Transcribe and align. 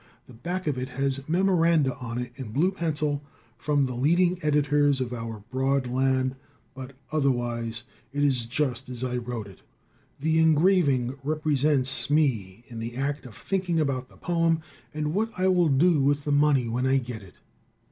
The 0.25 0.33
back 0.33 0.65
of 0.65 0.79
it 0.79 0.89
has 0.89 1.19
a 1.19 1.23
memoranda 1.27 1.95
on 1.97 2.17
it 2.17 2.31
in 2.35 2.51
blue 2.53 2.71
pencil 2.71 3.21
from 3.55 3.85
the 3.85 3.93
leading 3.93 4.39
editors 4.41 4.99
of 4.99 5.13
our 5.13 5.43
broad 5.51 5.85
land, 5.85 6.35
but 6.73 6.95
otherwise 7.11 7.83
it 8.11 8.23
is 8.23 8.45
just 8.47 8.89
as 8.89 9.03
I 9.03 9.17
wrote 9.17 9.45
it. 9.45 9.61
The 10.19 10.39
engraving 10.39 11.13
represents 11.23 12.09
me 12.09 12.63
in 12.67 12.79
the 12.79 12.95
act 12.95 13.27
of 13.27 13.35
thinking 13.37 13.79
about 13.79 14.09
the 14.09 14.17
poem, 14.17 14.61
and 14.91 15.13
what 15.13 15.29
I 15.37 15.47
will 15.49 15.69
do 15.69 15.99
with 16.01 16.23
the 16.23 16.31
money 16.31 16.67
when 16.67 16.87
I 16.87 16.97
get 16.97 17.21
it. 17.21 17.35